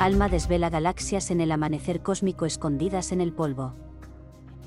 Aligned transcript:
ALMA 0.00 0.30
desvela 0.30 0.70
galaxias 0.70 1.30
en 1.30 1.42
el 1.42 1.52
amanecer 1.52 2.00
cósmico 2.00 2.46
escondidas 2.46 3.12
en 3.12 3.20
el 3.20 3.34
polvo. 3.34 3.74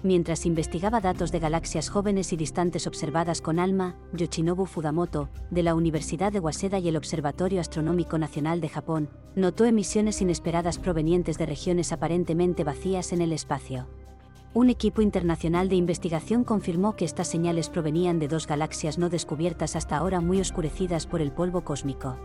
Mientras 0.03 0.45
investigaba 0.45 1.01
datos 1.01 1.31
de 1.31 1.39
galaxias 1.39 1.89
jóvenes 1.89 2.33
y 2.33 2.37
distantes 2.37 2.85
observadas 2.85 3.41
con 3.41 3.57
ALMA, 3.57 3.95
Yoshinobu 4.13 4.67
Fudamoto, 4.67 5.29
de 5.49 5.63
la 5.63 5.73
Universidad 5.73 6.31
de 6.31 6.39
Waseda 6.39 6.77
y 6.77 6.87
el 6.87 6.97
Observatorio 6.97 7.61
Astronómico 7.61 8.19
Nacional 8.19 8.61
de 8.61 8.69
Japón, 8.69 9.09
notó 9.35 9.65
emisiones 9.65 10.21
inesperadas 10.21 10.77
provenientes 10.77 11.39
de 11.39 11.47
regiones 11.47 11.91
aparentemente 11.91 12.63
vacías 12.63 13.11
en 13.11 13.23
el 13.23 13.33
espacio. 13.33 13.87
Un 14.53 14.69
equipo 14.69 15.01
internacional 15.01 15.67
de 15.67 15.77
investigación 15.77 16.43
confirmó 16.43 16.95
que 16.95 17.05
estas 17.05 17.27
señales 17.27 17.69
provenían 17.69 18.19
de 18.19 18.27
dos 18.27 18.45
galaxias 18.45 18.99
no 18.99 19.09
descubiertas 19.09 19.75
hasta 19.75 19.97
ahora 19.97 20.21
muy 20.21 20.39
oscurecidas 20.39 21.07
por 21.07 21.21
el 21.21 21.31
polvo 21.31 21.63
cósmico. 21.63 22.19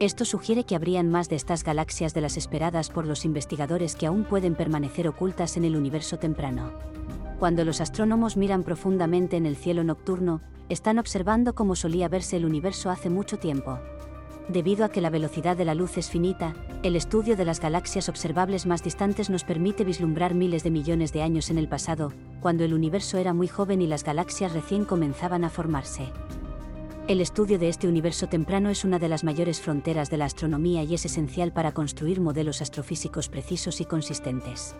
Esto 0.00 0.24
sugiere 0.24 0.62
que 0.62 0.76
habrían 0.76 1.10
más 1.10 1.28
de 1.28 1.34
estas 1.34 1.64
galaxias 1.64 2.14
de 2.14 2.20
las 2.20 2.36
esperadas 2.36 2.88
por 2.88 3.04
los 3.04 3.24
investigadores 3.24 3.96
que 3.96 4.06
aún 4.06 4.22
pueden 4.22 4.54
permanecer 4.54 5.08
ocultas 5.08 5.56
en 5.56 5.64
el 5.64 5.74
universo 5.74 6.18
temprano. 6.20 6.70
Cuando 7.40 7.64
los 7.64 7.80
astrónomos 7.80 8.36
miran 8.36 8.62
profundamente 8.62 9.36
en 9.36 9.44
el 9.44 9.56
cielo 9.56 9.82
nocturno, 9.82 10.40
están 10.68 11.00
observando 11.00 11.56
cómo 11.56 11.74
solía 11.74 12.08
verse 12.08 12.36
el 12.36 12.44
universo 12.44 12.90
hace 12.90 13.10
mucho 13.10 13.38
tiempo. 13.40 13.80
Debido 14.48 14.84
a 14.84 14.88
que 14.88 15.00
la 15.00 15.10
velocidad 15.10 15.56
de 15.56 15.64
la 15.64 15.74
luz 15.74 15.98
es 15.98 16.08
finita, 16.10 16.54
el 16.84 16.94
estudio 16.94 17.36
de 17.36 17.44
las 17.44 17.60
galaxias 17.60 18.08
observables 18.08 18.66
más 18.66 18.84
distantes 18.84 19.30
nos 19.30 19.42
permite 19.42 19.82
vislumbrar 19.82 20.32
miles 20.32 20.62
de 20.62 20.70
millones 20.70 21.12
de 21.12 21.22
años 21.22 21.50
en 21.50 21.58
el 21.58 21.68
pasado, 21.68 22.12
cuando 22.40 22.64
el 22.64 22.72
universo 22.72 23.18
era 23.18 23.34
muy 23.34 23.48
joven 23.48 23.82
y 23.82 23.88
las 23.88 24.04
galaxias 24.04 24.52
recién 24.52 24.84
comenzaban 24.84 25.42
a 25.42 25.50
formarse. 25.50 26.12
El 27.08 27.22
estudio 27.22 27.58
de 27.58 27.70
este 27.70 27.88
universo 27.88 28.26
temprano 28.26 28.68
es 28.68 28.84
una 28.84 28.98
de 28.98 29.08
las 29.08 29.24
mayores 29.24 29.62
fronteras 29.62 30.10
de 30.10 30.18
la 30.18 30.26
astronomía 30.26 30.82
y 30.82 30.92
es 30.92 31.06
esencial 31.06 31.54
para 31.54 31.72
construir 31.72 32.20
modelos 32.20 32.60
astrofísicos 32.60 33.30
precisos 33.30 33.80
y 33.80 33.86
consistentes. 33.86 34.76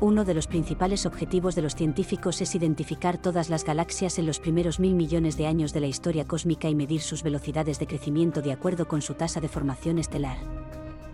Uno 0.00 0.24
de 0.24 0.34
los 0.34 0.48
principales 0.48 1.06
objetivos 1.06 1.54
de 1.54 1.62
los 1.62 1.76
científicos 1.76 2.40
es 2.40 2.56
identificar 2.56 3.18
todas 3.18 3.50
las 3.50 3.64
galaxias 3.64 4.18
en 4.18 4.26
los 4.26 4.40
primeros 4.40 4.80
mil 4.80 4.96
millones 4.96 5.36
de 5.36 5.46
años 5.46 5.72
de 5.72 5.78
la 5.78 5.86
historia 5.86 6.26
cósmica 6.26 6.68
y 6.68 6.74
medir 6.74 7.02
sus 7.02 7.22
velocidades 7.22 7.78
de 7.78 7.86
crecimiento 7.86 8.42
de 8.42 8.50
acuerdo 8.50 8.88
con 8.88 9.00
su 9.00 9.14
tasa 9.14 9.40
de 9.40 9.46
formación 9.46 10.00
estelar. 10.00 10.38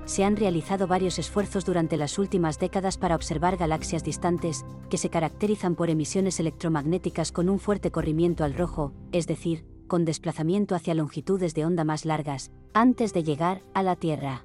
Se 0.07 0.25
han 0.25 0.37
realizado 0.37 0.87
varios 0.87 1.19
esfuerzos 1.19 1.67
durante 1.67 1.99
las 1.99 2.19
últimas 2.19 2.59
décadas 2.59 2.97
para 2.97 3.15
observar 3.15 3.59
galaxias 3.59 4.05
distantes, 4.05 4.65
que 4.89 4.97
se 4.97 5.11
caracterizan 5.11 5.75
por 5.75 5.91
emisiones 5.91 6.41
electromagnéticas 6.41 7.31
con 7.31 7.51
un 7.51 7.59
fuerte 7.59 7.91
corrimiento 7.91 8.43
al 8.43 8.55
rojo, 8.55 8.95
es 9.13 9.27
decir, 9.27 9.76
con 9.87 10.05
desplazamiento 10.05 10.75
hacia 10.75 10.95
longitudes 10.95 11.55
de 11.55 11.65
onda 11.65 11.85
más 11.85 12.05
largas, 12.05 12.51
antes 12.73 13.13
de 13.13 13.23
llegar 13.23 13.63
a 13.75 13.83
la 13.83 13.97
Tierra. 13.97 14.45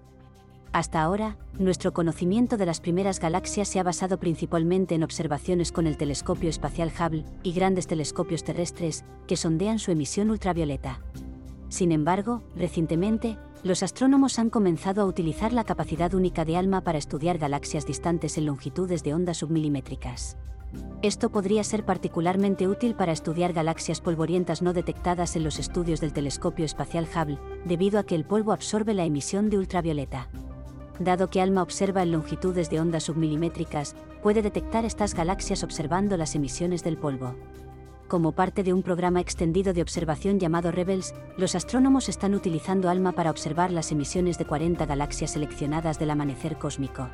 Hasta 0.73 1.01
ahora, 1.01 1.37
nuestro 1.59 1.91
conocimiento 1.91 2.55
de 2.55 2.65
las 2.65 2.79
primeras 2.79 3.19
galaxias 3.19 3.67
se 3.67 3.79
ha 3.79 3.83
basado 3.83 4.19
principalmente 4.19 4.95
en 4.95 5.03
observaciones 5.03 5.73
con 5.73 5.85
el 5.85 5.97
telescopio 5.97 6.49
espacial 6.49 6.91
Hubble 6.97 7.25
y 7.43 7.51
grandes 7.51 7.87
telescopios 7.87 8.45
terrestres 8.45 9.03
que 9.27 9.35
sondean 9.35 9.79
su 9.79 9.91
emisión 9.91 10.29
ultravioleta. 10.29 11.01
Sin 11.67 11.91
embargo, 11.91 12.41
recientemente, 12.55 13.37
los 13.63 13.83
astrónomos 13.83 14.39
han 14.39 14.49
comenzado 14.49 15.01
a 15.01 15.05
utilizar 15.05 15.51
la 15.51 15.65
capacidad 15.65 16.13
única 16.13 16.45
de 16.45 16.57
ALMA 16.57 16.81
para 16.81 16.97
estudiar 16.97 17.37
galaxias 17.37 17.85
distantes 17.85 18.37
en 18.37 18.45
longitudes 18.45 19.03
de 19.03 19.13
onda 19.13 19.33
submilimétricas. 19.33 20.37
Esto 21.01 21.31
podría 21.31 21.63
ser 21.63 21.83
particularmente 21.83 22.67
útil 22.67 22.93
para 22.95 23.11
estudiar 23.11 23.53
galaxias 23.53 24.01
polvorientas 24.01 24.61
no 24.61 24.71
detectadas 24.73 25.35
en 25.35 25.43
los 25.43 25.57
estudios 25.57 25.99
del 25.99 26.13
telescopio 26.13 26.63
espacial 26.63 27.07
Hubble, 27.07 27.39
debido 27.65 27.99
a 27.99 28.03
que 28.03 28.15
el 28.15 28.23
polvo 28.23 28.51
absorbe 28.51 28.93
la 28.93 29.05
emisión 29.05 29.49
de 29.49 29.57
ultravioleta. 29.57 30.27
Dado 30.99 31.29
que 31.29 31.41
ALMA 31.41 31.63
observa 31.63 32.03
en 32.03 32.11
longitudes 32.11 32.69
de 32.69 32.79
ondas 32.79 33.03
submilimétricas, 33.03 33.95
puede 34.21 34.43
detectar 34.43 34.85
estas 34.85 35.15
galaxias 35.15 35.63
observando 35.63 36.17
las 36.17 36.35
emisiones 36.35 36.83
del 36.83 36.97
polvo. 36.97 37.35
Como 38.07 38.33
parte 38.33 38.61
de 38.61 38.73
un 38.73 38.83
programa 38.83 39.21
extendido 39.21 39.73
de 39.73 39.81
observación 39.81 40.37
llamado 40.39 40.71
Rebels, 40.71 41.15
los 41.37 41.55
astrónomos 41.55 42.09
están 42.09 42.35
utilizando 42.35 42.89
ALMA 42.89 43.13
para 43.13 43.31
observar 43.31 43.71
las 43.71 43.91
emisiones 43.91 44.37
de 44.37 44.45
40 44.45 44.85
galaxias 44.85 45.31
seleccionadas 45.31 45.97
del 45.97 46.11
amanecer 46.11 46.57
cósmico. 46.57 47.07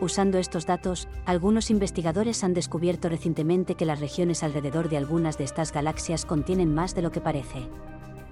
Usando 0.00 0.38
estos 0.38 0.64
datos, 0.64 1.08
algunos 1.26 1.70
investigadores 1.70 2.44
han 2.44 2.54
descubierto 2.54 3.08
recientemente 3.08 3.74
que 3.74 3.84
las 3.84 3.98
regiones 3.98 4.44
alrededor 4.44 4.88
de 4.88 4.96
algunas 4.96 5.38
de 5.38 5.44
estas 5.44 5.72
galaxias 5.72 6.24
contienen 6.24 6.72
más 6.72 6.94
de 6.94 7.02
lo 7.02 7.10
que 7.10 7.20
parece. 7.20 7.66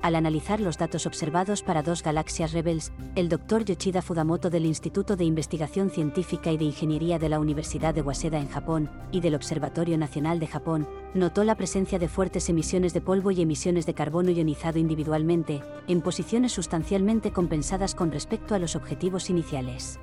Al 0.00 0.14
analizar 0.14 0.60
los 0.60 0.78
datos 0.78 1.06
observados 1.06 1.64
para 1.64 1.82
dos 1.82 2.04
galaxias 2.04 2.52
Rebels, 2.52 2.92
el 3.16 3.28
Dr. 3.28 3.64
Yoshida 3.64 4.00
Fudamoto 4.00 4.48
del 4.48 4.64
Instituto 4.64 5.16
de 5.16 5.24
Investigación 5.24 5.90
Científica 5.90 6.52
y 6.52 6.56
de 6.56 6.66
Ingeniería 6.66 7.18
de 7.18 7.28
la 7.28 7.40
Universidad 7.40 7.92
de 7.92 8.02
Waseda 8.02 8.38
en 8.38 8.48
Japón 8.48 8.88
y 9.10 9.20
del 9.20 9.34
Observatorio 9.34 9.98
Nacional 9.98 10.38
de 10.38 10.46
Japón, 10.46 10.86
notó 11.14 11.42
la 11.42 11.56
presencia 11.56 11.98
de 11.98 12.06
fuertes 12.06 12.48
emisiones 12.48 12.94
de 12.94 13.00
polvo 13.00 13.32
y 13.32 13.42
emisiones 13.42 13.86
de 13.86 13.94
carbono 13.94 14.30
ionizado 14.30 14.78
individualmente, 14.78 15.62
en 15.88 16.00
posiciones 16.00 16.52
sustancialmente 16.52 17.32
compensadas 17.32 17.96
con 17.96 18.12
respecto 18.12 18.54
a 18.54 18.60
los 18.60 18.76
objetivos 18.76 19.30
iniciales. 19.30 19.98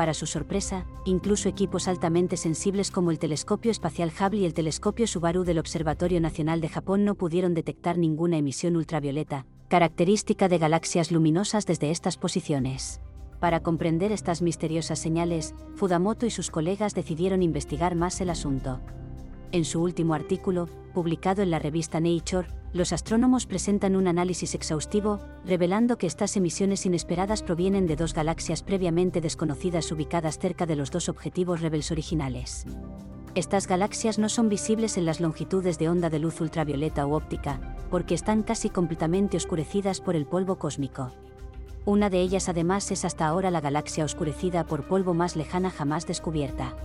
Para 0.00 0.14
su 0.14 0.24
sorpresa, 0.24 0.86
incluso 1.04 1.50
equipos 1.50 1.86
altamente 1.86 2.38
sensibles 2.38 2.90
como 2.90 3.10
el 3.10 3.18
telescopio 3.18 3.70
espacial 3.70 4.10
Hubble 4.18 4.40
y 4.40 4.44
el 4.46 4.54
telescopio 4.54 5.06
Subaru 5.06 5.44
del 5.44 5.58
Observatorio 5.58 6.22
Nacional 6.22 6.62
de 6.62 6.70
Japón 6.70 7.04
no 7.04 7.16
pudieron 7.16 7.52
detectar 7.52 7.98
ninguna 7.98 8.38
emisión 8.38 8.76
ultravioleta, 8.76 9.44
característica 9.68 10.48
de 10.48 10.56
galaxias 10.56 11.12
luminosas 11.12 11.66
desde 11.66 11.90
estas 11.90 12.16
posiciones. 12.16 13.02
Para 13.40 13.60
comprender 13.60 14.10
estas 14.10 14.40
misteriosas 14.40 14.98
señales, 14.98 15.54
Fudamoto 15.74 16.24
y 16.24 16.30
sus 16.30 16.50
colegas 16.50 16.94
decidieron 16.94 17.42
investigar 17.42 17.94
más 17.94 18.22
el 18.22 18.30
asunto. 18.30 18.80
En 19.52 19.66
su 19.66 19.82
último 19.82 20.14
artículo, 20.14 20.70
publicado 20.94 21.42
en 21.42 21.50
la 21.50 21.58
revista 21.58 22.00
Nature, 22.00 22.48
los 22.72 22.92
astrónomos 22.92 23.46
presentan 23.46 23.96
un 23.96 24.06
análisis 24.06 24.54
exhaustivo, 24.54 25.20
revelando 25.44 25.98
que 25.98 26.06
estas 26.06 26.36
emisiones 26.36 26.86
inesperadas 26.86 27.42
provienen 27.42 27.86
de 27.86 27.96
dos 27.96 28.14
galaxias 28.14 28.62
previamente 28.62 29.20
desconocidas 29.20 29.90
ubicadas 29.90 30.38
cerca 30.38 30.66
de 30.66 30.76
los 30.76 30.90
dos 30.90 31.08
objetivos 31.08 31.60
Rebels 31.60 31.90
originales. 31.90 32.66
Estas 33.34 33.66
galaxias 33.66 34.18
no 34.18 34.28
son 34.28 34.48
visibles 34.48 34.96
en 34.96 35.04
las 35.04 35.20
longitudes 35.20 35.78
de 35.78 35.88
onda 35.88 36.10
de 36.10 36.18
luz 36.18 36.40
ultravioleta 36.40 37.06
u 37.06 37.14
óptica, 37.14 37.76
porque 37.90 38.14
están 38.14 38.42
casi 38.42 38.70
completamente 38.70 39.36
oscurecidas 39.36 40.00
por 40.00 40.16
el 40.16 40.26
polvo 40.26 40.56
cósmico. 40.56 41.12
Una 41.84 42.10
de 42.10 42.20
ellas 42.20 42.48
además 42.48 42.90
es 42.90 43.04
hasta 43.04 43.26
ahora 43.26 43.50
la 43.50 43.60
galaxia 43.60 44.04
oscurecida 44.04 44.64
por 44.64 44.86
polvo 44.86 45.14
más 45.14 45.34
lejana 45.34 45.70
jamás 45.70 46.06
descubierta. 46.06 46.76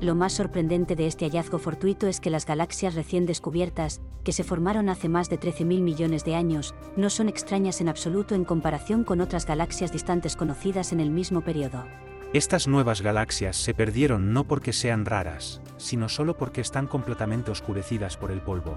Lo 0.00 0.14
más 0.14 0.32
sorprendente 0.34 0.96
de 0.96 1.06
este 1.06 1.24
hallazgo 1.24 1.58
fortuito 1.58 2.06
es 2.06 2.20
que 2.20 2.30
las 2.30 2.46
galaxias 2.46 2.94
recién 2.94 3.26
descubiertas, 3.26 4.00
que 4.22 4.32
se 4.32 4.44
formaron 4.44 4.88
hace 4.88 5.08
más 5.08 5.30
de 5.30 5.38
13.000 5.38 5.80
millones 5.80 6.24
de 6.24 6.34
años, 6.34 6.74
no 6.96 7.10
son 7.10 7.28
extrañas 7.28 7.80
en 7.80 7.88
absoluto 7.88 8.34
en 8.34 8.44
comparación 8.44 9.04
con 9.04 9.20
otras 9.20 9.46
galaxias 9.46 9.92
distantes 9.92 10.36
conocidas 10.36 10.92
en 10.92 11.00
el 11.00 11.10
mismo 11.10 11.40
periodo. 11.42 11.84
Estas 12.32 12.66
nuevas 12.66 13.00
galaxias 13.00 13.56
se 13.56 13.74
perdieron 13.74 14.32
no 14.32 14.42
porque 14.42 14.72
sean 14.72 15.06
raras, 15.06 15.62
sino 15.76 16.08
solo 16.08 16.36
porque 16.36 16.60
están 16.60 16.88
completamente 16.88 17.52
oscurecidas 17.52 18.16
por 18.16 18.32
el 18.32 18.40
polvo. 18.40 18.76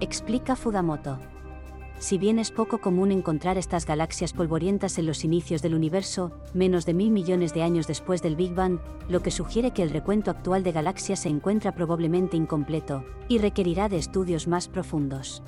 Explica 0.00 0.54
Fudamoto. 0.54 1.18
Si 1.98 2.16
bien 2.16 2.38
es 2.38 2.52
poco 2.52 2.78
común 2.78 3.10
encontrar 3.10 3.58
estas 3.58 3.84
galaxias 3.84 4.32
polvorientas 4.32 4.98
en 4.98 5.06
los 5.06 5.24
inicios 5.24 5.62
del 5.62 5.74
universo, 5.74 6.30
menos 6.54 6.86
de 6.86 6.94
mil 6.94 7.10
millones 7.10 7.54
de 7.54 7.62
años 7.62 7.88
después 7.88 8.22
del 8.22 8.36
Big 8.36 8.54
Bang, 8.54 8.78
lo 9.08 9.20
que 9.20 9.32
sugiere 9.32 9.72
que 9.72 9.82
el 9.82 9.90
recuento 9.90 10.30
actual 10.30 10.62
de 10.62 10.70
galaxias 10.70 11.20
se 11.20 11.28
encuentra 11.28 11.74
probablemente 11.74 12.36
incompleto, 12.36 13.04
y 13.26 13.38
requerirá 13.38 13.88
de 13.88 13.98
estudios 13.98 14.46
más 14.46 14.68
profundos. 14.68 15.42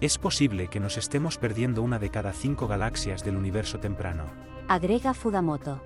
Es 0.00 0.16
posible 0.16 0.68
que 0.68 0.80
nos 0.80 0.96
estemos 0.96 1.36
perdiendo 1.36 1.82
una 1.82 1.98
de 1.98 2.10
cada 2.10 2.32
cinco 2.32 2.66
galaxias 2.66 3.22
del 3.22 3.36
universo 3.36 3.78
temprano. 3.78 4.24
Agrega 4.68 5.12
Fudamoto 5.12 5.82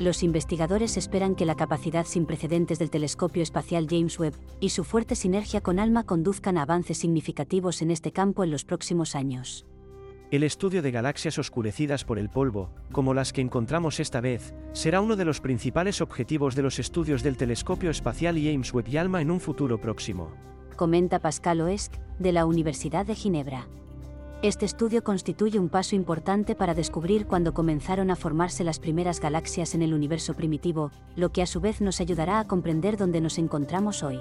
los 0.00 0.22
investigadores 0.22 0.96
esperan 0.96 1.34
que 1.34 1.44
la 1.44 1.54
capacidad 1.54 2.06
sin 2.06 2.24
precedentes 2.24 2.78
del 2.78 2.90
telescopio 2.90 3.42
espacial 3.42 3.86
James 3.88 4.18
Webb 4.18 4.34
y 4.58 4.70
su 4.70 4.82
fuerte 4.82 5.14
sinergia 5.14 5.60
con 5.60 5.78
ALMA 5.78 6.04
conduzcan 6.04 6.56
a 6.56 6.62
avances 6.62 6.98
significativos 6.98 7.82
en 7.82 7.90
este 7.90 8.10
campo 8.10 8.42
en 8.42 8.50
los 8.50 8.64
próximos 8.64 9.14
años. 9.14 9.66
El 10.30 10.42
estudio 10.42 10.80
de 10.80 10.90
galaxias 10.90 11.38
oscurecidas 11.38 12.04
por 12.04 12.18
el 12.18 12.30
polvo, 12.30 12.70
como 12.92 13.14
las 13.14 13.32
que 13.32 13.40
encontramos 13.40 14.00
esta 14.00 14.20
vez, 14.20 14.54
será 14.72 15.00
uno 15.00 15.16
de 15.16 15.24
los 15.24 15.40
principales 15.40 16.00
objetivos 16.00 16.54
de 16.54 16.62
los 16.62 16.78
estudios 16.78 17.22
del 17.22 17.36
telescopio 17.36 17.90
espacial 17.90 18.36
James 18.36 18.72
Webb 18.72 18.88
y 18.88 18.96
ALMA 18.96 19.20
en 19.20 19.30
un 19.30 19.40
futuro 19.40 19.80
próximo. 19.80 20.32
Comenta 20.76 21.18
Pascal 21.18 21.60
Oesch, 21.60 21.90
de 22.18 22.32
la 22.32 22.46
Universidad 22.46 23.04
de 23.04 23.16
Ginebra. 23.16 23.66
Este 24.42 24.64
estudio 24.64 25.04
constituye 25.04 25.58
un 25.58 25.68
paso 25.68 25.94
importante 25.94 26.54
para 26.54 26.72
descubrir 26.72 27.26
cuándo 27.26 27.52
comenzaron 27.52 28.10
a 28.10 28.16
formarse 28.16 28.64
las 28.64 28.78
primeras 28.78 29.20
galaxias 29.20 29.74
en 29.74 29.82
el 29.82 29.92
universo 29.92 30.32
primitivo, 30.32 30.92
lo 31.14 31.30
que 31.30 31.42
a 31.42 31.46
su 31.46 31.60
vez 31.60 31.82
nos 31.82 32.00
ayudará 32.00 32.40
a 32.40 32.46
comprender 32.46 32.96
dónde 32.96 33.20
nos 33.20 33.36
encontramos 33.36 34.02
hoy. 34.02 34.18